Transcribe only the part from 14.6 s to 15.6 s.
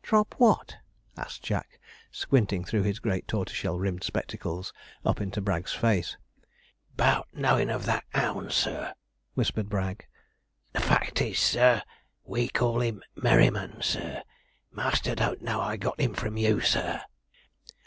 master don't know